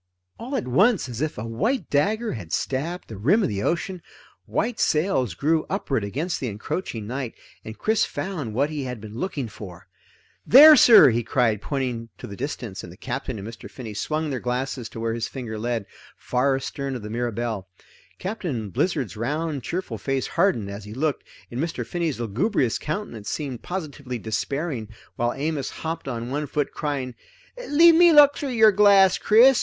All 0.39 0.55
at 0.55 0.67
once, 0.67 1.07
as 1.07 1.21
if 1.21 1.37
a 1.37 1.45
white 1.45 1.87
dagger 1.91 2.31
had 2.33 2.51
stabbed 2.51 3.07
the 3.07 3.17
rim 3.17 3.43
of 3.43 3.49
the 3.49 3.61
ocean, 3.61 4.01
white 4.47 4.79
sails 4.79 5.35
grew 5.35 5.67
upward 5.69 6.03
against 6.03 6.39
the 6.39 6.47
encroaching 6.47 7.05
night, 7.05 7.35
and 7.63 7.77
Chris 7.77 8.03
found 8.03 8.55
what 8.55 8.71
he 8.71 8.85
had 8.85 8.99
been 8.99 9.13
looking 9.13 9.47
for. 9.47 9.87
"There 10.43 10.75
sir!" 10.75 11.11
he 11.11 11.21
cried, 11.21 11.61
pointing 11.61 12.09
to 12.17 12.25
the 12.25 12.35
distance, 12.35 12.83
and 12.83 12.91
the 12.91 12.97
Captain 12.97 13.37
and 13.37 13.47
Mr. 13.47 13.69
Finney 13.69 13.93
swung 13.93 14.31
their 14.31 14.39
glasses 14.39 14.89
to 14.89 14.99
where 14.99 15.13
his 15.13 15.27
finger 15.27 15.59
led, 15.59 15.85
far 16.17 16.55
astern 16.55 16.95
of 16.95 17.03
the 17.03 17.09
Mirabelle. 17.11 17.67
Captain 18.17 18.71
Blizzard's 18.71 19.15
round 19.15 19.61
cheerful 19.61 19.99
face 19.99 20.25
hardened 20.25 20.71
as 20.71 20.85
he 20.85 20.95
looked, 20.95 21.23
and 21.51 21.59
Mr. 21.61 21.85
Finney's 21.85 22.19
lugubrious 22.19 22.79
countenance 22.79 23.29
seemed 23.29 23.61
positively 23.61 24.17
despairing, 24.17 24.87
while 25.15 25.33
Amos 25.33 25.69
hopped 25.69 26.07
on 26.07 26.31
one 26.31 26.47
foot 26.47 26.71
crying: 26.71 27.13
"Leave 27.69 27.93
me 27.93 28.11
look 28.11 28.35
through 28.35 28.49
your 28.49 28.71
glass, 28.71 29.19
Chris! 29.19 29.59